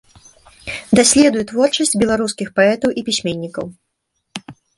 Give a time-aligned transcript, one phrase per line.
[0.99, 3.65] Даследуе творчасць беларускіх паэтаў і пісьменнікаў.